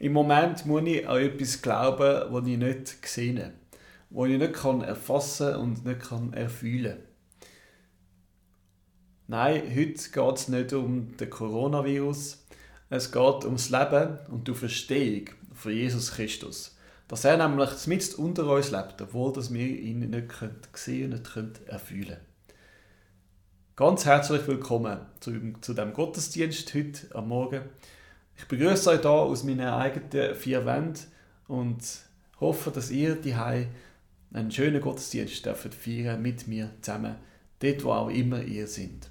Im 0.00 0.14
Moment 0.14 0.64
muss 0.64 0.82
ich 0.86 1.06
an 1.06 1.20
etwas 1.20 1.60
glauben, 1.60 2.32
das 2.32 2.46
ich 2.48 2.56
nicht 2.56 3.06
sehe, 3.06 3.52
das 4.08 4.28
ich 4.28 4.38
nicht 4.38 4.52
kann 4.54 4.80
erfassen 4.80 5.56
und 5.56 5.84
nicht 5.84 6.00
kann 6.00 6.32
erfühlen 6.32 6.96
Nein, 9.26 9.62
heute 9.68 10.10
geht 10.10 10.36
es 10.36 10.48
nicht 10.48 10.72
um 10.72 11.16
den 11.18 11.28
Coronavirus. 11.28 12.46
Es 12.88 13.12
geht 13.12 13.44
ums 13.44 13.68
Leben 13.68 14.18
und 14.28 14.48
die 14.48 14.54
Verstehung 14.54 15.28
von 15.52 15.70
Jesus 15.70 16.12
Christus. 16.12 16.76
Dass 17.06 17.24
er 17.26 17.36
nämlich 17.36 17.86
mit 17.86 18.14
unter 18.14 18.46
uns 18.46 18.70
lebt, 18.70 19.02
obwohl 19.02 19.36
wir 19.36 19.66
ihn 19.66 20.10
nicht 20.10 20.32
sehen 20.72 21.12
und 21.12 21.36
nicht 21.36 21.68
erfühlen 21.68 22.06
können. 22.06 22.20
Ganz 23.76 24.06
herzlich 24.06 24.48
willkommen 24.48 24.98
zu, 25.20 25.32
zu 25.60 25.74
dem 25.74 25.92
Gottesdienst 25.92 26.74
heute 26.74 27.14
am 27.14 27.28
Morgen. 27.28 27.62
Ich 28.40 28.48
begrüße 28.48 28.88
euch 28.88 29.00
hier 29.02 29.10
aus 29.10 29.44
meinen 29.44 29.68
eigenen 29.68 30.34
vier 30.34 30.64
Wänden 30.64 30.98
und 31.46 31.78
hoffe, 32.40 32.70
dass 32.70 32.90
ihr 32.90 33.14
die 33.16 33.34
einen 33.34 34.50
schönen 34.50 34.80
Gottesdienst 34.80 35.44
dürft 35.44 35.74
feiern 35.74 36.22
mit 36.22 36.48
mir 36.48 36.70
zusammen, 36.80 37.16
dort 37.58 37.84
wo 37.84 37.92
auch 37.92 38.08
immer 38.08 38.42
ihr 38.42 38.66
seid. 38.66 39.10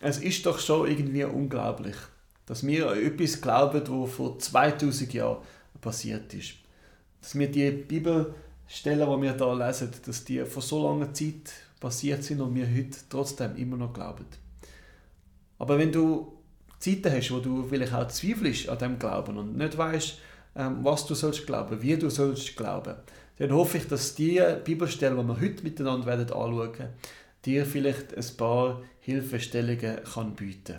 Es 0.00 0.18
ist 0.18 0.44
doch 0.44 0.58
schon 0.58 0.90
irgendwie 0.90 1.22
unglaublich, 1.22 1.94
dass 2.46 2.66
wir 2.66 2.90
an 2.90 3.00
etwas 3.00 3.40
glauben, 3.40 3.82
was 3.86 4.10
vor 4.10 4.36
2000 4.40 5.14
Jahren 5.14 5.38
passiert 5.80 6.34
ist. 6.34 6.54
Dass 7.22 7.38
wir 7.38 7.48
die 7.48 7.70
Bibelstellen, 7.70 9.08
die 9.08 9.22
wir 9.22 9.36
hier 9.36 9.54
lesen, 9.54 9.90
dass 10.04 10.24
die 10.24 10.44
vor 10.44 10.62
so 10.62 10.82
langer 10.82 11.14
Zeit 11.14 11.52
passiert 11.78 12.24
sind 12.24 12.40
und 12.40 12.56
wir 12.56 12.66
heute 12.66 12.98
trotzdem 13.08 13.54
immer 13.54 13.76
noch 13.76 13.92
glauben. 13.92 14.26
Aber 15.58 15.78
wenn 15.78 15.92
du 15.92 16.43
Zeiten 16.84 17.12
hast, 17.12 17.30
wo 17.30 17.38
du 17.38 17.64
vielleicht 17.64 17.94
auch 17.94 18.08
zweifelst 18.08 18.68
an 18.68 18.78
dem 18.78 18.98
Glauben 18.98 19.38
und 19.38 19.56
nicht 19.56 19.78
weißt, 19.78 20.18
ähm, 20.56 20.78
was 20.82 21.06
du 21.06 21.14
sollst 21.14 21.46
glauben, 21.46 21.80
wie 21.80 21.96
du 21.96 22.10
sollst 22.10 22.56
glauben, 22.56 22.96
dann 23.38 23.52
hoffe 23.52 23.78
ich, 23.78 23.88
dass 23.88 24.14
die 24.14 24.40
Bibelstelle, 24.64 25.16
die 25.16 25.26
wir 25.26 25.40
heute 25.40 25.62
miteinander 25.62 26.06
werden 26.06 26.26
anschauen, 26.26 26.90
dir 27.44 27.64
vielleicht 27.64 28.14
ein 28.16 28.36
paar 28.36 28.82
Hilfestellungen 29.00 30.04
kann 30.04 30.34
bieten. 30.34 30.78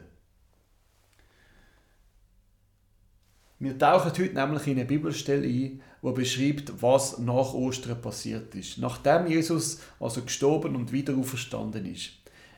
Wir 3.57 3.77
tauchen 3.77 4.11
heute 4.11 4.33
nämlich 4.33 4.67
in 4.67 4.73
eine 4.73 4.85
Bibelstelle 4.85 5.47
ein, 5.47 5.81
die 6.03 6.11
beschreibt, 6.11 6.81
was 6.81 7.17
nach 7.17 7.53
Ostern 7.53 7.99
passiert 7.99 8.53
ist, 8.53 8.77
nachdem 8.77 9.27
Jesus 9.27 9.79
also 9.99 10.21
gestorben 10.21 10.75
und 10.75 10.91
wieder 10.91 11.15
auferstanden 11.15 11.85
ist. 11.85 12.11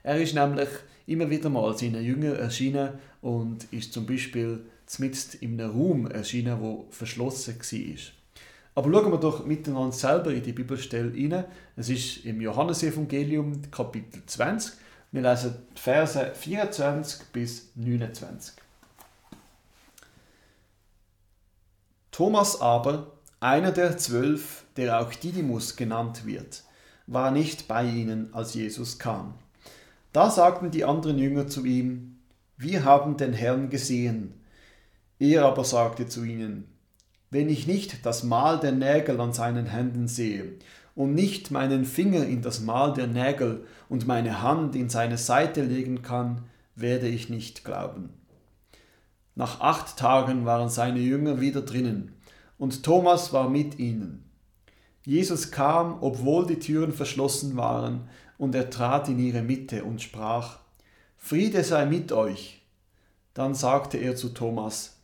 Er 0.04 0.20
ist 0.20 0.34
nämlich 0.34 0.70
immer 1.08 1.30
wieder 1.30 1.50
mal 1.50 1.76
seinen 1.76 2.04
Jüngern 2.04 2.36
erschienen 2.36 2.92
und 3.22 3.72
ist 3.72 3.94
zum 3.94 4.06
Beispiel 4.06 4.64
zumindest 4.86 5.36
in 5.36 5.60
einem 5.60 5.72
Raum 5.72 6.12
erschienen, 6.12 6.62
wo 6.62 6.86
verschlossen 6.92 7.58
war. 7.58 7.98
Aber 8.76 8.92
schauen 8.92 9.12
wir 9.12 9.18
doch 9.18 9.44
miteinander 9.44 9.92
selber 9.92 10.32
in 10.32 10.44
die 10.44 10.54
Bibelstelle 10.54 11.12
rein. 11.12 11.46
Es 11.76 11.90
ist 11.90 12.26
im 12.26 12.40
Johannesevangelium 12.42 13.72
Kapitel 13.72 14.22
20. 14.24 14.74
Wir 15.12 15.22
lesen 15.24 15.56
die 15.76 15.82
Verse 15.82 16.32
24 16.36 17.28
bis 17.34 17.72
29. 17.76 18.54
Thomas 22.12 22.62
aber, 22.62 23.14
einer 23.40 23.72
der 23.72 23.98
zwölf, 23.98 24.66
der 24.76 25.00
auch 25.00 25.14
Didymus 25.14 25.76
genannt 25.76 26.26
wird, 26.26 26.64
war 27.08 27.32
nicht 27.32 27.68
bei 27.68 27.84
ihnen, 27.84 28.34
als 28.34 28.54
Jesus 28.54 29.00
kam. 29.00 29.36
Da 30.18 30.32
sagten 30.32 30.72
die 30.72 30.84
anderen 30.84 31.20
Jünger 31.20 31.46
zu 31.46 31.64
ihm, 31.64 32.18
wir 32.58 32.86
haben 32.86 33.18
den 33.18 33.34
Herrn 33.34 33.70
gesehen. 33.70 34.34
Er 35.20 35.46
aber 35.46 35.64
sagte 35.64 36.08
zu 36.08 36.24
ihnen, 36.24 36.66
wenn 37.30 37.50
ich 37.50 37.68
nicht 37.68 38.04
das 38.04 38.24
Mal 38.24 38.60
der 38.60 38.72
Nägel 38.72 39.22
an 39.22 39.32
seinen 39.32 39.68
Händen 39.68 40.08
sehe 40.08 40.54
und 40.96 41.14
nicht 41.14 41.52
meinen 41.52 41.86
Finger 41.86 42.26
in 42.26 42.42
das 42.42 42.62
Mal 42.62 42.94
der 42.94 43.06
Nägel 43.06 43.64
und 43.90 44.08
meine 44.08 44.42
Hand 44.42 44.76
in 44.76 44.90
seine 44.90 45.20
Seite 45.20 45.62
legen 45.62 46.02
kann, 46.02 46.46
werde 46.74 47.08
ich 47.08 47.30
nicht 47.30 47.64
glauben. 47.64 48.10
Nach 49.36 49.62
acht 49.62 49.98
Tagen 49.98 50.48
waren 50.48 50.70
seine 50.70 50.98
Jünger 50.98 51.42
wieder 51.42 51.62
drinnen, 51.62 52.16
und 52.58 52.82
Thomas 52.82 53.34
war 53.34 53.52
mit 53.52 53.78
ihnen. 53.78 54.27
Jesus 55.08 55.52
kam, 55.52 56.00
obwohl 56.02 56.46
die 56.46 56.60
Türen 56.60 56.92
verschlossen 56.92 57.56
waren, 57.56 58.10
und 58.38 58.54
er 58.54 58.70
trat 58.70 59.08
in 59.08 59.20
ihre 59.20 59.42
Mitte 59.42 59.86
und 59.86 60.02
sprach, 60.02 60.60
Friede 61.16 61.64
sei 61.64 61.86
mit 61.86 62.12
euch. 62.12 62.62
Dann 63.34 63.56
sagte 63.56 63.98
er 64.00 64.18
zu 64.18 64.28
Thomas, 64.34 64.98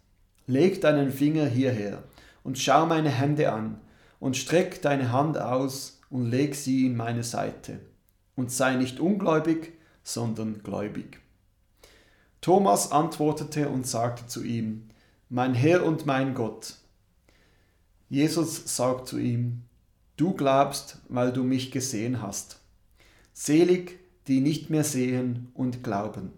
Leg 0.46 0.82
deinen 0.82 1.10
Finger 1.10 1.46
hierher 1.46 2.04
und 2.44 2.60
schau 2.60 2.86
meine 2.86 3.12
Hände 3.12 3.54
an, 3.54 3.80
und 4.20 4.36
streck 4.36 4.82
deine 4.82 5.14
Hand 5.14 5.38
aus 5.38 6.02
und 6.10 6.30
leg 6.30 6.54
sie 6.54 6.86
in 6.86 6.98
meine 6.98 7.24
Seite, 7.24 7.80
und 8.36 8.52
sei 8.52 8.76
nicht 8.76 9.00
ungläubig, 9.00 9.72
sondern 10.04 10.64
gläubig. 10.64 11.22
Thomas 12.42 12.92
antwortete 12.92 13.70
und 13.70 13.88
sagte 13.88 14.28
zu 14.28 14.44
ihm, 14.44 14.90
Mein 15.30 15.54
Herr 15.54 15.86
und 15.86 16.06
mein 16.06 16.34
Gott. 16.34 16.76
Jesus 18.10 18.76
sagt 18.76 19.08
zu 19.08 19.18
ihm, 19.18 19.64
Du 20.16 20.34
glaubst, 20.34 21.00
weil 21.10 21.32
du 21.34 21.44
mich 21.44 21.72
gesehen 21.72 22.22
hast. 22.22 22.60
Selig, 23.34 24.00
die 24.28 24.42
nicht 24.42 24.70
mehr 24.70 24.84
sehen 24.84 25.50
und 25.54 25.84
glauben. 25.84 26.32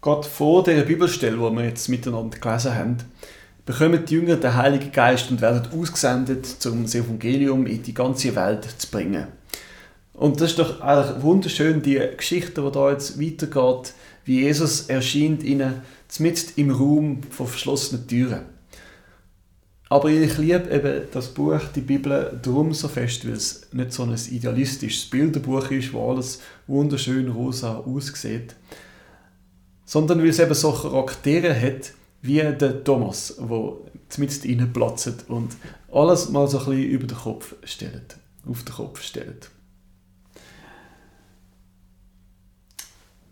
Gott 0.00 0.26
vor 0.26 0.64
der 0.64 0.82
Bibelstelle, 0.82 1.36
die 1.36 1.56
wir 1.56 1.64
jetzt 1.64 1.88
miteinander 1.88 2.38
gelesen 2.38 2.74
haben, 2.74 2.96
bekommen 3.66 4.04
die 4.04 4.14
Jünger 4.14 4.36
den 4.36 4.54
Heiligen 4.54 4.90
Geist 4.90 5.30
und 5.30 5.40
werden 5.40 5.68
ausgesendet, 5.78 6.64
um 6.66 6.84
das 6.84 6.94
Evangelium 6.94 7.66
in 7.66 7.82
die 7.82 7.94
ganze 7.94 8.34
Welt 8.34 8.64
zu 8.78 8.90
bringen. 8.90 9.28
Und 10.12 10.40
das 10.40 10.50
ist 10.50 10.58
doch 10.58 10.80
eigentlich 10.80 11.22
wunderschön, 11.22 11.82
die 11.82 12.00
Geschichte, 12.16 12.62
die 12.62 12.72
da 12.72 12.90
jetzt 12.90 13.20
weitergeht, 13.20 13.92
wie 14.24 14.40
Jesus 14.40 14.88
erscheint 14.88 15.42
ihnen 15.42 15.82
mitten 16.18 16.52
im 16.56 16.70
Raum 16.70 17.22
von 17.30 17.46
verschlossenen 17.46 18.08
Türen. 18.08 18.57
Aber 19.90 20.10
ich 20.10 20.36
liebe 20.36 20.70
eben 20.70 21.02
das 21.12 21.28
Buch, 21.28 21.60
die 21.74 21.80
Bibel, 21.80 22.38
darum 22.42 22.74
so 22.74 22.88
fest, 22.88 23.26
weil 23.26 23.34
es 23.34 23.68
nicht 23.72 23.92
so 23.92 24.02
ein 24.02 24.14
idealistisches 24.14 25.06
Bilderbuch 25.06 25.70
ist, 25.70 25.92
wo 25.92 26.10
alles 26.10 26.40
wunderschön 26.66 27.28
rosa 27.28 27.78
aussieht, 27.78 28.54
sondern 29.86 30.20
weil 30.20 30.28
es 30.28 30.38
eben 30.38 30.54
so 30.54 30.72
Charaktere 30.72 31.58
hat, 31.58 31.92
wie 32.20 32.42
der 32.42 32.84
Thomas, 32.84 33.36
der 33.38 33.72
zumindest 34.10 34.44
reinplatzt 34.44 35.28
und 35.28 35.56
alles 35.90 36.28
mal 36.28 36.48
so 36.48 36.58
ein 36.58 36.66
bisschen 36.66 36.90
über 36.90 37.06
den 37.06 37.16
Kopf 37.16 37.54
stellt, 37.64 38.16
auf 38.46 38.64
den 38.64 38.74
Kopf 38.74 39.00
stellt. 39.02 39.50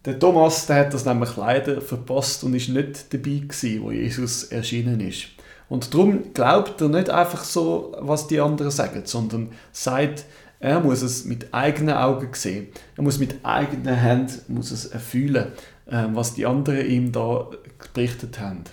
Der 0.06 0.18
Thomas 0.18 0.66
der 0.66 0.76
hat 0.76 0.94
das 0.94 1.04
nämlich 1.04 1.36
leider 1.36 1.80
verpasst 1.80 2.44
und 2.44 2.54
ist 2.54 2.68
nicht 2.68 3.12
dabei 3.12 3.40
gewesen, 3.40 3.82
wo 3.82 3.90
Jesus 3.90 4.44
erschienen 4.44 5.00
ist. 5.00 5.35
Und 5.68 5.92
darum 5.92 6.32
glaubt 6.32 6.80
er 6.80 6.88
nicht 6.88 7.10
einfach 7.10 7.44
so, 7.44 7.94
was 7.98 8.28
die 8.28 8.40
anderen 8.40 8.70
sagen, 8.70 9.02
sondern 9.04 9.50
sagt, 9.72 10.24
er 10.60 10.80
muss 10.80 11.02
es 11.02 11.24
mit 11.24 11.52
eigenen 11.52 11.96
Augen 11.96 12.28
sehen. 12.32 12.68
Er 12.96 13.02
muss 13.02 13.18
mit 13.18 13.44
eigenen 13.44 13.94
Händen 13.94 14.54
muss 14.54 14.70
es 14.70 14.86
erfüllen, 14.86 15.52
ähm, 15.90 16.14
was 16.14 16.34
die 16.34 16.46
anderen 16.46 16.86
ihm 16.88 17.12
da 17.12 17.50
berichtet 17.92 18.40
haben. 18.40 18.64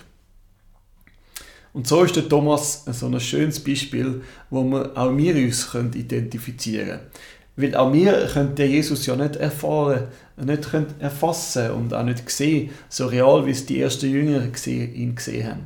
Und 1.72 1.88
so 1.88 2.04
ist 2.04 2.14
der 2.14 2.28
Thomas 2.28 2.84
so 2.84 3.06
ein 3.06 3.18
schönes 3.20 3.62
Beispiel, 3.62 4.22
wo 4.48 4.62
wir 4.62 4.96
auch 4.96 5.14
wir 5.16 5.34
uns 5.34 5.70
können 5.72 5.92
identifizieren 5.92 6.86
können. 6.86 7.00
Weil 7.56 7.74
auch 7.76 7.92
wir 7.92 8.28
können 8.32 8.54
den 8.54 8.70
Jesus 8.70 9.06
ja 9.06 9.16
nicht 9.16 9.36
erfahren, 9.36 10.08
nicht 10.36 10.68
erfassen 10.98 11.70
und 11.72 11.92
auch 11.92 12.04
nicht 12.04 12.28
sehen, 12.30 12.70
so 12.88 13.06
real, 13.06 13.46
wie 13.46 13.50
es 13.50 13.66
die 13.66 13.80
ersten 13.80 14.10
Jünger 14.10 14.42
ihn 14.66 15.14
gesehen 15.14 15.48
haben. 15.48 15.64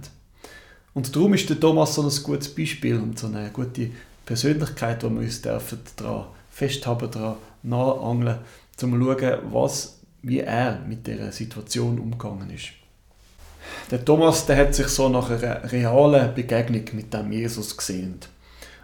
Und 0.98 1.14
darum 1.14 1.32
ist 1.32 1.48
der 1.48 1.60
Thomas 1.60 1.94
so 1.94 2.02
ein 2.02 2.24
gutes 2.24 2.52
Beispiel 2.52 2.96
und 2.96 3.16
so 3.16 3.28
eine 3.28 3.50
gute 3.50 3.88
Persönlichkeit, 4.26 5.04
wo 5.04 5.08
wir 5.10 5.20
uns 5.20 5.40
dürfen 5.40 5.78
daran 5.94 6.24
festhalten, 6.50 7.08
daran 7.12 7.36
nachangeln, 7.62 8.38
um 8.38 8.76
zu 8.76 8.88
schauen, 8.88 9.38
was, 9.52 10.00
wie 10.22 10.40
er 10.40 10.80
mit 10.88 11.06
dieser 11.06 11.30
Situation 11.30 12.00
umgegangen 12.00 12.50
ist. 12.50 12.70
Der 13.92 14.04
Thomas 14.04 14.44
der 14.46 14.56
hat 14.56 14.74
sich 14.74 14.88
so 14.88 15.08
nach 15.08 15.30
einer 15.30 15.70
realen 15.70 16.34
Begegnung 16.34 16.82
mit 16.94 17.14
dem 17.14 17.30
Jesus 17.30 17.76
gesehnt. 17.76 18.28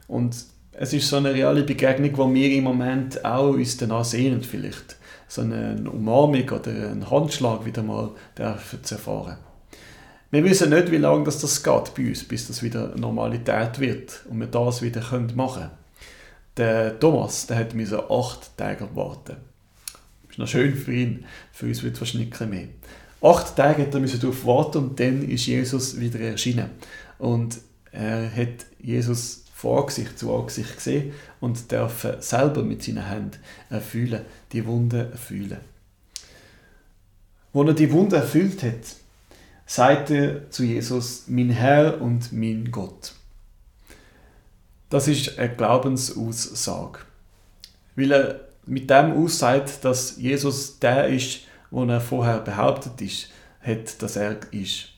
Und 0.07 0.37
es 0.71 0.93
ist 0.93 1.09
so 1.09 1.17
eine 1.17 1.35
reale 1.35 1.65
Begegnung, 1.65 2.13
die 2.13 2.41
wir 2.41 2.57
im 2.57 2.63
Moment 2.63 3.25
auch 3.25 3.55
uns 3.55 3.77
danach 3.77 4.05
sehnen 4.05 4.45
vielleicht. 4.45 4.95
So 5.27 5.41
eine 5.41 5.83
Umarmung 5.91 6.49
oder 6.49 6.71
einen 6.71 7.11
Handschlag 7.11 7.65
wieder 7.65 7.83
mal 7.83 8.13
dürfen 8.39 8.85
zu 8.85 8.95
erfahren. 8.95 9.39
Wir 10.31 10.43
wissen 10.45 10.71
nicht, 10.71 10.91
wie 10.91 10.97
lange 10.97 11.25
das, 11.25 11.41
das 11.41 11.63
geht 11.63 11.95
bei 11.95 12.09
uns, 12.09 12.25
bis 12.25 12.49
das 12.49 12.63
wieder 12.63 12.97
Normalität 12.97 13.79
wird 13.79 14.25
und 14.29 14.41
wir 14.41 14.47
das 14.47 14.83
wieder 14.83 15.01
machen 15.35 15.63
können. 15.63 15.71
Der 16.57 16.99
Thomas, 16.99 17.47
der 17.47 17.59
hat 17.59 17.75
acht 18.11 18.57
Tage 18.57 18.89
warten. 18.95 19.37
ist 20.29 20.39
noch 20.39 20.49
schön 20.49 20.75
für 20.75 20.93
ihn. 20.93 21.25
Für 21.53 21.67
uns 21.67 21.83
wird 21.83 21.95
es 21.95 22.01
wahrscheinlich 22.01 22.39
mehr. 22.41 22.69
Acht 23.21 23.57
Tage 23.57 23.83
hat 23.83 23.95
er 23.95 24.01
darauf 24.01 24.45
warten 24.45 24.79
und 24.79 25.01
dann 25.01 25.23
ist 25.29 25.47
Jesus 25.47 25.99
wieder 25.99 26.21
erschienen. 26.21 26.71
Und 27.19 27.59
er 27.91 28.31
hat 28.35 28.67
Jesus 28.79 29.45
vor 29.55 29.81
Angesicht 29.81 30.19
zu 30.19 30.35
Angesicht 30.35 30.77
gesehen 30.77 31.13
und 31.41 31.73
darf 31.73 32.07
selber 32.21 32.63
mit 32.63 32.83
seinen 32.83 33.09
Händen 33.09 33.39
erfüllen, 33.71 34.23
die 34.53 34.67
Wunde 34.67 35.09
erfüllen. 35.11 35.59
Als 37.53 37.69
er 37.69 37.75
die 37.75 37.91
Wunde 37.93 38.17
erfüllt 38.17 38.63
hat, 38.63 38.97
sagte 39.67 40.17
er 40.17 40.51
zu 40.51 40.65
Jesus, 40.65 41.25
mein 41.27 41.51
Herr 41.51 42.01
und 42.01 42.33
mein 42.33 42.71
Gott. 42.71 43.13
Das 44.91 45.09
ist 45.09 45.39
eine 45.39 45.55
Glaubensaussage. 45.55 47.01
Weil 47.97 48.13
er 48.13 48.41
mit 48.67 48.89
dem 48.91 49.13
aussagt, 49.13 49.85
dass 49.85 50.17
Jesus 50.17 50.79
der 50.79 51.09
ist, 51.09 51.41
wo 51.71 51.85
er 51.85 52.01
vorher 52.01 52.39
behauptet 52.39 53.01
ist, 53.01 53.29
hat, 53.61 54.01
dass 54.03 54.17
er 54.17 54.37
ist. 54.53 54.91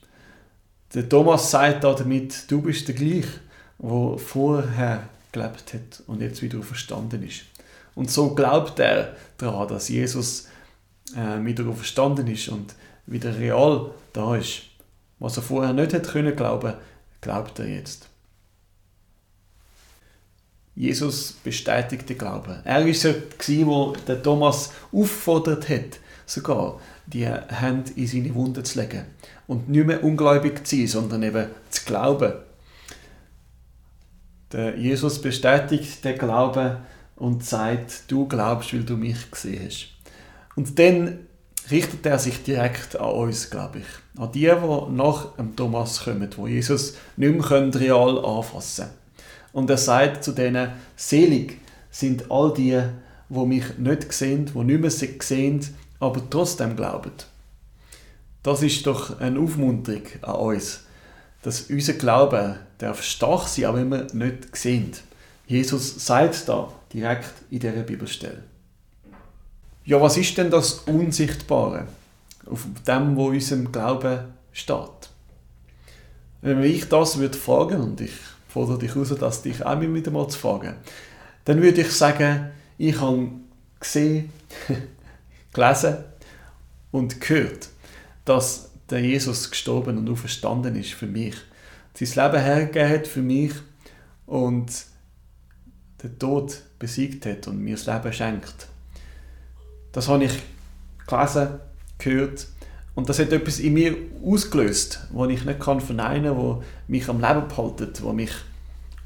Der 0.95 1.09
Thomas 1.09 1.51
sagt 1.51 1.85
damit, 1.85 2.51
du 2.51 2.61
bist 2.61 2.89
der 2.89 2.95
gleich, 2.95 3.27
wo 3.79 4.17
vorher 4.19 5.09
gelebt 5.33 5.75
hat 5.75 6.03
und 6.07 6.21
jetzt 6.21 6.43
wieder 6.43 6.63
verstanden 6.63 7.23
ist. 7.23 7.43
Und 7.95 8.11
so 8.11 8.35
glaubt 8.35 8.79
er 8.79 9.17
daran, 9.39 9.69
dass 9.69 9.89
Jesus 9.89 10.49
äh, 11.15 11.45
wieder 11.45 11.71
verstanden 11.73 12.27
ist 12.27 12.49
und 12.49 12.75
wieder 13.07 13.39
real 13.39 13.91
da 14.13 14.37
ist. 14.37 14.63
Was 15.19 15.37
er 15.37 15.43
vorher 15.43 15.73
nicht 15.73 15.93
hätte 15.93 16.11
können 16.11 16.37
glauben, 16.37 16.75
glaubt 17.21 17.59
er 17.59 17.69
jetzt. 17.69 18.09
Jesus 20.75 21.33
bestätigt 21.33 22.09
den 22.09 22.19
Glauben. 22.19 22.61
Er 22.65 22.81
war 22.83 22.87
es, 22.87 23.01
der 23.01 24.23
Thomas 24.23 24.73
auffordert 24.93 25.69
hat, 25.71 25.99
sogar 26.27 26.79
die 27.07 27.27
Hände 27.27 27.93
in 27.97 28.07
seine 28.07 28.35
Wunde 28.35 28.63
zu 28.63 28.81
legen. 28.81 29.07
Und 29.47 29.71
nicht 29.71 29.87
mehr 29.87 30.05
ungläubig 30.05 30.67
zu 30.67 30.77
sein, 30.77 30.87
sondern 30.87 31.23
eben 31.23 31.47
zu 31.71 31.85
glauben. 31.87 32.35
Der 34.53 34.77
Jesus 34.77 35.21
bestätigt 35.21 36.05
den 36.05 36.19
Glauben 36.19 36.77
und 37.17 37.43
sagt, 37.45 38.05
du 38.09 38.29
glaubst, 38.29 38.75
weil 38.75 38.85
du 38.85 38.97
mich 38.97 39.31
gesehen 39.31 39.65
hast. 39.65 39.89
Und 40.57 40.79
dann 40.79 41.26
richtet 41.71 42.07
er 42.07 42.19
sich 42.19 42.43
direkt 42.43 42.97
an 42.97 43.11
uns, 43.11 43.51
glaube 43.51 43.81
ich. 43.81 44.21
An 44.21 44.33
die, 44.33 44.41
die 44.41 44.93
nach 44.93 45.35
dem 45.37 45.57
Thomas 45.57 46.05
kommen, 46.05 46.29
wo 46.37 46.47
Jesus 46.47 46.95
nicht 47.17 47.51
mehr 47.51 47.75
real 47.75 48.25
anfassen 48.25 48.87
können. 48.87 48.97
Und 49.53 49.71
er 49.71 49.79
sagt 49.79 50.23
zu 50.23 50.33
denen, 50.33 50.71
selig 50.97 51.59
sind 51.91 52.31
all 52.31 52.53
die, 52.53 52.83
wo 53.29 53.47
mich 53.47 53.79
nicht 53.79 54.13
sehen, 54.13 54.51
die 54.55 54.65
nicht 54.65 54.81
mehr 54.81 54.91
sehen, 54.91 55.67
aber 55.99 56.23
trotzdem 56.29 56.77
glauben. 56.77 57.13
Das 58.43 58.63
ist 58.63 58.87
doch 58.87 59.19
eine 59.19 59.41
Aufmunterung 59.41 60.03
an 60.23 60.35
uns, 60.35 60.85
dass 61.43 61.63
unser 61.63 61.95
Glaube 61.95 62.57
darf 62.79 63.03
stark 63.03 63.49
sein, 63.49 63.65
auch 63.67 63.75
wenn 63.75 63.89
wir 63.89 64.07
nicht 64.13 64.55
sehen. 64.57 64.93
Jesus 65.47 66.05
sagt 66.05 66.49
da 66.49 66.73
direkt 66.93 67.33
in 67.51 67.61
dieser 67.61 67.83
Bibelstelle. 67.83 68.43
Ja, 69.87 70.01
was 70.01 70.17
ist 70.17 70.37
denn 70.37 70.51
das 70.51 70.81
Unsichtbare, 70.87 71.87
auf 72.45 72.67
dem, 72.89 73.15
wo 73.15 73.29
unserem 73.29 73.71
Glauben 73.71 74.19
steht? 74.51 75.11
Wenn 76.43 76.61
ich 76.65 76.89
das 76.89 77.19
würde 77.19 77.39
fragen 77.39 77.81
und 77.81 78.01
ich 78.01 78.11
fordere 78.49 78.81
dich 78.81 78.97
heraus, 78.97 79.15
das 79.17 79.43
dich 79.43 79.65
auch 79.65 79.81
wieder 79.81 80.11
mal 80.11 80.27
zu 80.27 80.41
fragen. 80.41 80.75
Dann 81.45 81.63
würde 81.63 81.83
ich 81.83 81.93
sagen, 81.93 82.51
ich 82.79 83.01
habe 83.01 83.31
gesehen, 83.79 84.33
gelesen 85.53 85.99
und 86.91 87.21
gehört, 87.21 87.69
dass 88.25 88.71
der 88.91 89.03
Jesus 89.03 89.53
gestorben 89.53 89.99
und 89.99 90.11
auferstanden 90.11 90.75
ist 90.75 90.95
für 90.95 91.07
mich. 91.07 91.37
Sein 91.95 92.25
Leben 92.25 92.43
hergegeben 92.43 92.91
hat 92.91 93.07
für 93.07 93.23
mich 93.23 93.53
und 94.27 94.67
den 96.03 96.19
Tod 96.19 96.61
besiegt 96.81 97.25
hat 97.25 97.47
und 97.47 97.61
mir 97.61 97.77
das 97.77 97.87
Leben 97.87 98.13
schenkt. 98.13 98.67
Das 99.97 100.09
habe 100.09 100.25
ich 100.25 100.43
gelesen, 101.07 101.59
gehört 101.97 102.49
und 102.95 103.09
das 103.09 103.19
hat 103.19 103.33
etwas 103.33 103.61
in 103.61 103.73
mir 103.73 103.97
ausgelöst, 104.23 105.01
was 105.11 105.31
ich 105.31 105.43
nicht 105.47 105.59
kann 105.59 105.81
verneinen 105.81 106.35
kann, 106.35 106.59
was 106.59 106.65
mich 106.87 107.09
am 107.09 107.19
Leben 107.19 107.49
behaltet, 107.49 108.05
was 108.05 108.13
mich 108.13 108.31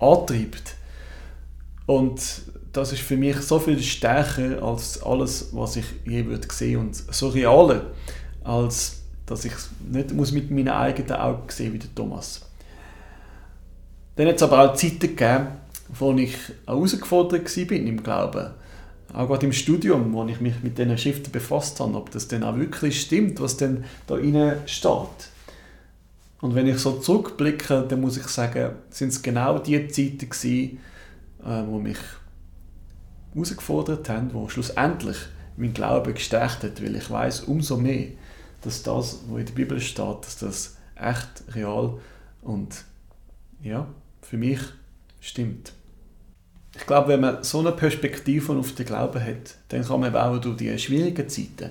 antreibt. 0.00 0.74
Und 1.86 2.20
das 2.72 2.92
ist 2.92 3.02
für 3.02 3.16
mich 3.16 3.36
so 3.36 3.60
viel 3.60 3.80
stärker 3.80 4.60
als 4.64 5.00
alles, 5.00 5.50
was 5.52 5.76
ich 5.76 5.84
je 6.04 6.26
würde 6.26 6.48
sehen 6.50 6.80
und 6.80 6.96
so 6.96 7.28
realer, 7.28 7.82
als 8.42 9.02
dass 9.26 9.44
ich 9.44 9.52
es 9.52 9.70
nicht 9.88 10.12
muss 10.12 10.32
mit 10.32 10.50
meinen 10.50 10.70
eigenen 10.70 11.12
Augen 11.12 11.48
sehen 11.50 11.72
wie 11.72 11.78
der 11.78 11.94
Thomas. 11.94 12.50
Dann 14.16 14.26
hat 14.26 14.34
es 14.34 14.42
aber 14.42 14.72
auch 14.72 14.74
Zeiten 14.74 14.98
gegeben, 14.98 15.46
wo 15.88 16.12
ich 16.14 16.34
herausgefordert 16.66 17.56
war 17.56 17.76
im 17.76 18.02
Glauben 18.02 18.50
auch 19.12 19.26
gerade 19.26 19.46
im 19.46 19.52
Studium, 19.52 20.12
wo 20.12 20.24
ich 20.26 20.40
mich 20.40 20.62
mit 20.62 20.78
diesen 20.78 20.96
Schriften 20.96 21.32
befasst 21.32 21.80
habe, 21.80 21.96
ob 21.96 22.10
das 22.10 22.28
denn 22.28 22.44
auch 22.44 22.56
wirklich 22.56 23.00
stimmt, 23.00 23.40
was 23.40 23.56
denn 23.56 23.84
da 24.06 24.16
innen 24.16 24.56
steht. 24.66 25.30
Und 26.40 26.54
wenn 26.54 26.66
ich 26.66 26.78
so 26.78 26.92
zurückblicke, 26.92 27.84
dann 27.88 28.00
muss 28.00 28.16
ich 28.16 28.26
sagen, 28.28 28.72
sind 28.90 29.08
es 29.08 29.22
genau 29.22 29.58
die 29.58 29.88
Zeiten 29.88 30.30
gewesen, 30.30 30.78
äh, 31.44 31.62
wo 31.66 31.78
mich 31.78 31.98
herausgefordert 33.34 34.08
haben, 34.08 34.32
wo 34.32 34.48
schlussendlich 34.48 35.16
mein 35.56 35.74
Glaube 35.74 36.14
gestärkt 36.14 36.62
hat, 36.62 36.82
weil 36.82 36.96
ich 36.96 37.10
weiß 37.10 37.40
umso 37.40 37.76
mehr, 37.76 38.08
dass 38.62 38.82
das, 38.82 39.20
was 39.28 39.40
in 39.40 39.46
der 39.46 39.52
Bibel 39.52 39.80
steht, 39.80 40.24
dass 40.24 40.38
das 40.38 40.76
echt 40.96 41.54
real 41.54 41.98
und 42.42 42.84
ja, 43.62 43.86
für 44.22 44.36
mich 44.36 44.60
stimmt. 45.20 45.72
Ich 46.80 46.86
glaube, 46.86 47.08
wenn 47.08 47.20
man 47.20 47.44
so 47.44 47.60
eine 47.60 47.72
Perspektive 47.72 48.54
auf 48.54 48.74
den 48.74 48.86
Glauben 48.86 49.22
hat, 49.22 49.54
dann 49.68 49.84
kann 49.84 50.00
man 50.00 50.16
auch 50.16 50.38
durch 50.38 50.56
die 50.56 50.76
schwierigen 50.78 51.28
Zeiten 51.28 51.70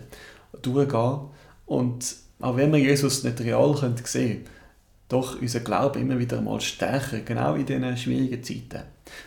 durchgehen. 0.62 1.20
Und 1.66 2.16
auch 2.40 2.56
wenn 2.56 2.72
wir 2.72 2.80
Jesus 2.80 3.24
nicht 3.24 3.42
real 3.42 3.76
sehen 3.76 3.96
können, 3.96 4.46
doch 5.10 5.42
unser 5.42 5.62
Glaube 5.62 6.00
immer 6.00 6.20
wieder 6.20 6.40
mal 6.40 6.62
stärken, 6.62 7.26
genau 7.26 7.56
in 7.56 7.66
diesen 7.66 7.98
schwierigen 7.98 8.44
Zeiten. 8.44 8.84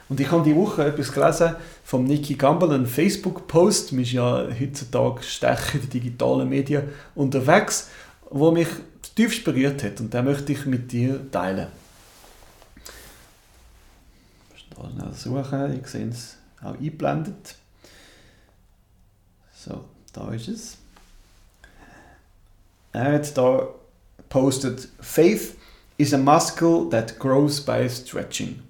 Und 0.08 0.20
ich 0.20 0.30
habe 0.30 0.44
die 0.44 0.54
Woche 0.54 0.84
etwas 0.84 1.12
gelesen 1.12 1.56
vom 1.82 2.04
Nicky 2.04 2.34
Gamble, 2.34 2.72
einen 2.72 2.86
Facebook-Post. 2.86 3.92
Man 3.92 4.02
ist 4.02 4.12
ja 4.12 4.46
heutzutage 4.58 5.24
stärker 5.24 5.74
in 5.74 5.80
den 5.80 5.90
digitalen 5.90 6.48
Medien 6.48 6.84
unterwegs, 7.16 7.90
wo 8.30 8.52
mich 8.52 8.68
tief 9.16 9.42
berührt 9.42 9.82
hat. 9.82 10.00
Und 10.00 10.14
den 10.14 10.24
möchte 10.24 10.52
ich 10.52 10.64
mit 10.64 10.92
dir 10.92 11.28
teilen 11.32 11.66
schnell 14.74 15.12
suchen. 15.14 15.80
Ich 15.80 15.86
sehe 15.88 16.08
es 16.08 16.36
auch 16.60 16.74
eingeblendet. 16.74 17.56
So, 19.54 19.84
da 20.12 20.32
ist 20.32 20.48
es. 20.48 20.76
Er 22.92 23.12
hat 23.12 23.36
da 23.36 23.68
postet: 24.28 24.88
Faith 25.00 25.56
is 25.96 26.12
a 26.12 26.18
muscle 26.18 26.88
that 26.90 27.18
grows 27.18 27.60
by 27.60 27.88
stretching. 27.88 28.62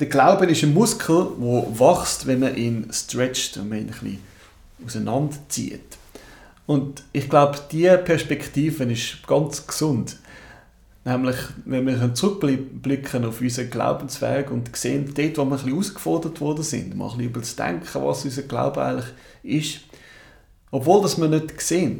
Der 0.00 0.08
Glaube 0.08 0.46
ist 0.46 0.64
ein 0.64 0.74
Muskel, 0.74 1.28
der 1.38 1.78
wächst, 1.78 2.26
wenn 2.26 2.40
man 2.40 2.56
ihn 2.56 2.92
stretcht 2.92 3.56
und 3.56 3.68
man 3.68 3.78
ihn 3.78 3.88
ein 3.88 3.92
bisschen 3.92 4.18
auseinanderzieht. 4.84 5.96
Und 6.66 7.04
ich 7.12 7.28
glaube, 7.28 7.58
diese 7.70 7.98
Perspektive 7.98 8.84
ist 8.84 9.24
ganz 9.26 9.66
gesund. 9.66 10.16
Nämlich, 11.04 11.36
wenn 11.64 11.86
wir 11.86 12.14
zurückblicken 12.14 13.24
auf 13.24 13.40
unseren 13.40 13.70
Glaubensweg 13.70 14.50
und 14.52 14.74
sehen, 14.76 15.12
dort, 15.14 15.36
wo 15.36 15.44
wir 15.44 15.44
ein 15.44 15.50
bisschen 15.50 15.70
herausgefordert 15.70 16.40
worden 16.40 16.62
sind, 16.62 16.96
mal 16.96 17.06
ein 17.06 17.10
bisschen 17.16 17.30
über 17.30 17.40
das 17.40 17.56
Denken, 17.56 18.04
was 18.04 18.24
unser 18.24 18.42
Glaube 18.42 18.84
eigentlich 18.84 19.12
ist, 19.42 19.80
obwohl 20.70 21.02
das 21.02 21.20
wir 21.20 21.28
nicht 21.28 21.60
sehen, 21.60 21.98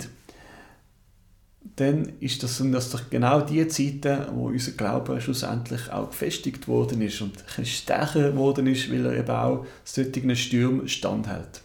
dann 1.77 2.13
ist 2.21 2.43
das, 2.43 2.59
sind 2.59 2.73
das 2.73 2.91
doch 2.91 3.11
genau 3.11 3.41
die 3.41 3.67
Zeiten, 3.67 4.27
wo 4.35 4.49
unser 4.49 4.73
Glaube 4.73 5.21
schlussendlich 5.21 5.91
auch 5.91 6.11
gefestigt 6.11 6.69
worden 6.69 7.01
ist 7.03 7.21
und 7.21 7.43
stärker 7.65 8.31
geworden 8.31 8.67
ist, 8.67 8.91
weil 8.93 9.07
er 9.07 9.17
eben 9.17 9.31
auch 9.31 9.67
solchen 9.85 10.37
Stürmen 10.37 10.89
standhält. 10.89 11.63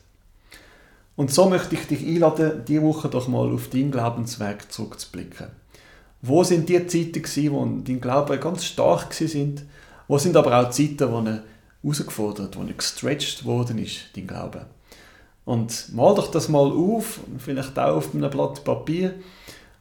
Und 1.15 1.31
so 1.31 1.49
möchte 1.49 1.75
ich 1.75 1.87
dich 1.87 2.05
einladen, 2.05 2.63
diese 2.67 2.83
Woche 2.83 3.09
doch 3.09 3.27
mal 3.27 3.51
auf 3.51 3.69
deinen 3.69 3.91
Glaubensweg 3.91 4.71
zurückzublicken. 4.71 5.47
Wo 6.21 6.43
sind 6.43 6.67
die 6.67 6.85
Zeiten 6.87 7.21
gewesen, 7.21 7.51
wo 7.51 7.65
dein 7.65 8.01
Glaube 8.01 8.37
ganz 8.39 8.65
stark 8.65 9.13
sind? 9.13 9.63
Wo 10.07 10.17
sind 10.17 10.35
aber 10.35 10.59
auch 10.59 10.69
Zeiten, 10.71 11.11
wo 11.11 11.19
er 11.19 11.43
herausgefordert, 11.83 12.57
wo 12.57 12.63
er 12.63 12.73
gestretched 12.73 13.45
worden 13.45 13.77
ist, 13.77 14.09
dein 14.15 14.27
Glaube? 14.27 14.65
Und 15.45 15.93
mal 15.93 16.13
doch 16.15 16.29
das 16.29 16.49
mal 16.49 16.69
auf, 16.71 17.21
vielleicht 17.37 17.79
auch 17.79 17.97
auf 17.97 18.13
einem 18.13 18.29
Blatt 18.29 18.63
Papier 18.63 19.13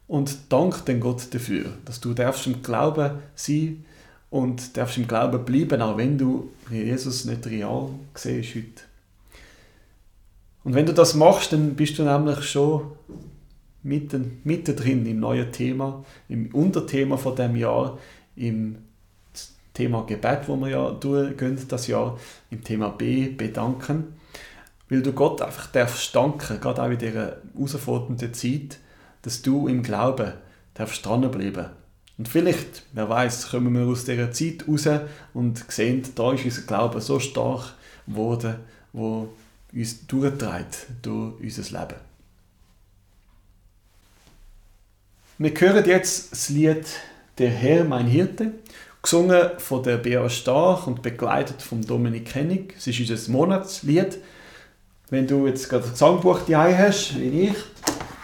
und 0.06 0.36
dank 0.48 0.84
den 0.84 1.00
Gott 1.00 1.34
dafür, 1.34 1.72
dass 1.84 2.00
du 2.00 2.14
darfst 2.14 2.46
im 2.46 2.62
Glauben 2.62 3.18
sein 3.34 3.84
und 4.30 4.76
darfst 4.76 4.98
im 4.98 5.08
Glauben 5.08 5.44
bleiben, 5.44 5.82
auch 5.82 5.96
wenn 5.96 6.18
du 6.18 6.50
Jesus 6.70 7.24
nicht 7.24 7.46
real 7.46 7.88
siehst 8.14 8.54
heute. 8.54 8.82
Und 10.62 10.74
wenn 10.74 10.86
du 10.86 10.92
das 10.92 11.14
machst, 11.14 11.52
dann 11.52 11.74
bist 11.74 11.98
du 11.98 12.02
nämlich 12.02 12.42
schon 12.44 12.92
mitten, 13.86 14.40
mittendrin 14.44 15.06
im 15.06 15.20
neuen 15.20 15.52
Thema, 15.52 16.04
im 16.28 16.54
Unterthema 16.54 17.16
von 17.16 17.36
dem 17.36 17.56
Jahr, 17.56 17.98
im 18.34 18.76
Thema 19.72 20.04
Gebet, 20.06 20.48
wo 20.48 20.56
wir 20.56 20.68
ja 20.68 20.90
durchgehen 20.90 21.58
das 21.68 21.86
Jahr, 21.86 22.18
im 22.50 22.64
Thema 22.64 22.88
B, 22.88 23.28
bedanken. 23.28 24.14
Weil 24.88 25.02
du 25.02 25.12
Gott 25.12 25.42
einfach 25.42 25.66
darfst 25.68 26.14
danken, 26.14 26.60
gerade 26.60 26.82
auch 26.82 26.90
in 26.90 26.98
dieser 26.98 27.38
herausfordernden 27.54 28.34
Zeit, 28.34 28.78
dass 29.22 29.42
du 29.42 29.68
im 29.68 29.82
Glauben 29.82 30.32
darfst 30.74 31.04
dranbleiben. 31.04 31.66
Und 32.18 32.28
vielleicht, 32.28 32.84
wer 32.92 33.08
weiß, 33.08 33.50
kommen 33.50 33.74
wir 33.74 33.86
aus 33.86 34.04
dieser 34.04 34.32
Zeit 34.32 34.66
raus 34.66 34.88
und 35.34 35.70
sehen, 35.70 36.02
da 36.14 36.32
ist 36.32 36.44
unser 36.44 36.62
Glaube 36.62 37.00
so 37.00 37.18
stark 37.20 37.74
geworden, 38.06 38.56
wo 38.92 39.28
uns 39.72 40.06
durchträgt 40.06 40.86
durch 41.02 41.34
unser 41.40 41.80
Leben. 41.80 42.15
Wir 45.38 45.50
hören 45.50 45.84
jetzt 45.84 46.32
das 46.32 46.48
Lied 46.48 46.86
Der 47.36 47.50
Herr, 47.50 47.84
mein 47.84 48.06
Hirte, 48.06 48.52
gesungen 49.02 49.50
von 49.58 49.82
der 49.82 49.98
Bea 49.98 50.30
Stark 50.30 50.86
und 50.86 51.02
begleitet 51.02 51.60
von 51.60 51.82
Dominik 51.82 52.34
Hennig. 52.34 52.74
Es 52.78 52.86
ist 52.86 52.98
unser 53.00 53.32
Monatslied. 53.32 54.16
Wenn 55.10 55.26
du 55.26 55.46
jetzt 55.46 55.68
gerade 55.68 55.82
das 55.82 55.92
Gesangbuch 55.92 56.40
daheim 56.48 56.78
hast, 56.78 57.20
wie 57.20 57.48
ich, 57.48 57.56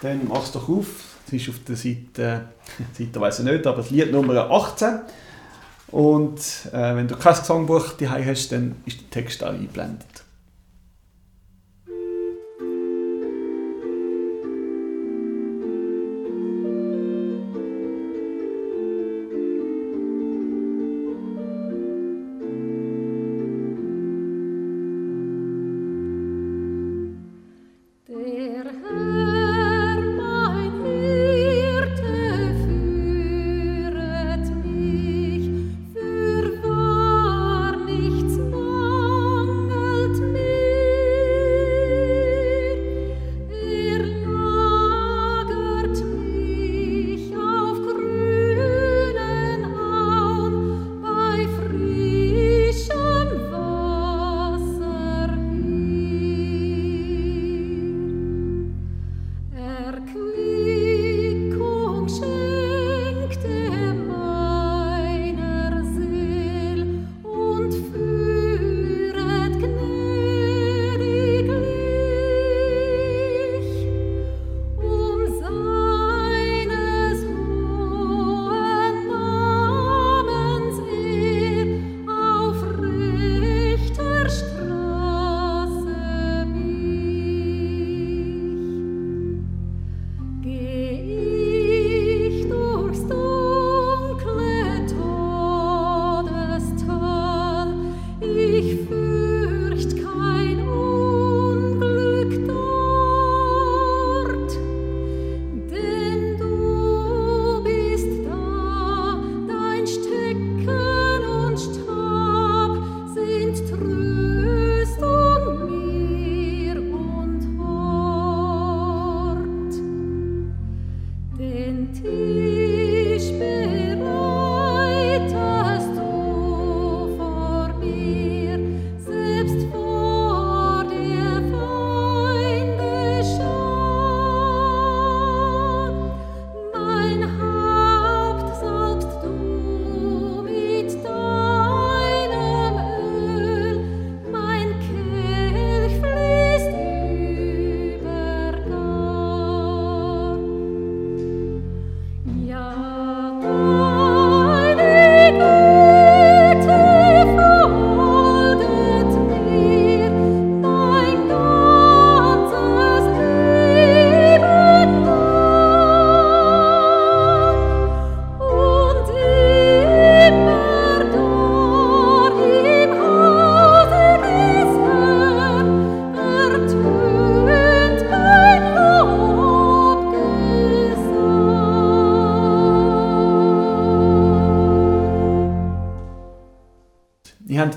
dann 0.00 0.26
mach 0.26 0.42
es 0.42 0.52
doch 0.52 0.66
auf. 0.71 0.87
Es 1.26 1.35
ist 1.35 1.50
auf 1.50 1.57
der 1.69 1.76
Seite, 1.76 2.49
Seite 2.99 3.21
weiß 3.21 3.40
ich 3.40 3.45
nicht, 3.45 3.66
aber 3.66 3.76
das 3.76 3.90
Lied 3.90 4.11
Nummer 4.11 4.50
18. 4.50 5.00
Und 5.88 6.38
äh, 6.73 6.97
wenn 6.97 7.09
du 7.09 7.16
kein 7.16 7.35
Gesangbuch 7.35 7.92
daheim 7.92 8.25
hast, 8.25 8.52
dann 8.52 8.76
ist 8.87 9.02
der 9.02 9.11
Text 9.11 9.45
auch 9.45 9.50
eingeblendet. 9.50 10.07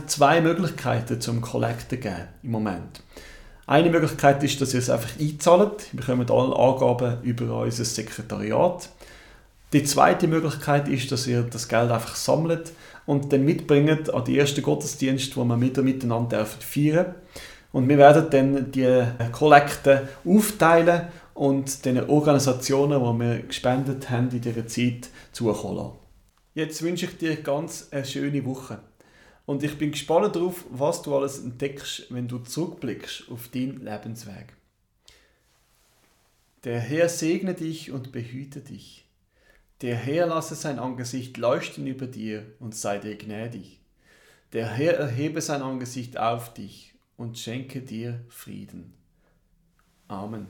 Zwei 0.08 0.42
Möglichkeiten 0.42 1.22
zum 1.22 1.42
Kollekten 1.42 2.00
geben 2.00 2.28
im 2.44 2.52
Moment. 2.52 3.04
Eine 3.68 3.90
Möglichkeit 3.90 4.44
ist, 4.44 4.62
dass 4.62 4.74
ihr 4.74 4.80
es 4.80 4.90
einfach 4.90 5.20
einzahlt. 5.20 5.92
Wir 5.92 6.02
bekommen 6.02 6.30
alle 6.30 6.56
Angaben 6.56 7.24
über 7.24 7.62
unser 7.62 7.86
Sekretariat. 7.86 8.90
Die 9.74 9.84
zweite 9.84 10.28
Möglichkeit 10.28 10.88
ist, 10.88 11.12
dass 11.12 11.28
ihr 11.28 11.42
das 11.44 11.68
Geld 11.68 11.92
einfach 11.92 12.16
sammelt 12.16 12.72
und 13.06 13.34
dann 13.34 13.44
mitbringt 13.44 14.14
an 14.14 14.24
die 14.24 14.38
ersten 14.38 14.62
Gottesdienst, 14.62 15.36
wo 15.36 15.44
wir 15.44 15.58
miteinander 15.58 16.46
feiern 16.46 17.16
Und 17.72 17.90
wir 17.90 17.98
werden 17.98 18.28
dann 18.30 18.72
die 18.72 19.04
Kollekte 19.32 20.08
aufteilen 20.24 21.08
und 21.34 21.84
den 21.86 22.08
Organisationen, 22.10 23.00
die 23.00 23.26
wir 23.26 23.40
gespendet 23.40 24.10
haben 24.10 24.30
in 24.32 24.42
dieser 24.42 24.68
Zeit, 24.68 25.10
zukommen 25.32 25.76
lassen. 25.76 25.92
Jetzt 26.54 26.82
wünsche 26.82 27.08
ich 27.08 27.18
dir 27.18 27.36
ganz 27.36 27.90
eine 27.92 28.06
schöne 28.06 28.46
Woche. 28.46 28.80
Und 29.46 29.64
ich 29.64 29.78
bin 29.78 29.92
gespannt 29.92 30.36
darauf, 30.36 30.66
was 30.70 31.02
du 31.02 31.16
alles 31.16 31.40
entdeckst, 31.40 32.08
wenn 32.10 32.28
du 32.28 32.40
zurückblickst 32.40 33.30
auf 33.30 33.48
deinen 33.50 33.84
Lebensweg. 33.84 34.54
Der 36.64 36.80
Herr 36.80 37.10
segne 37.10 37.54
dich 37.54 37.92
und 37.92 38.12
behüte 38.12 38.62
dich. 38.62 39.06
Der 39.82 39.96
Herr 39.96 40.28
lasse 40.28 40.56
sein 40.56 40.80
Angesicht 40.80 41.38
leuchten 41.38 41.86
über 41.86 42.08
dir 42.08 42.46
und 42.60 42.74
sei 42.74 42.98
dir 42.98 43.16
gnädig. 43.18 43.80
Der 44.54 44.68
Herr 44.68 44.94
erhebe 44.94 45.42
sein 45.42 45.62
Angesicht 45.62 46.18
auf 46.18 46.54
dich 46.54 46.96
und 47.18 47.38
schenke 47.38 47.82
dir 47.82 48.22
Frieden. 48.30 48.94
Amen. 50.08 50.48